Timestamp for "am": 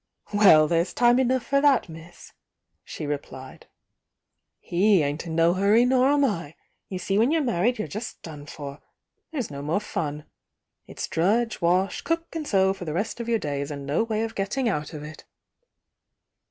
6.09-6.25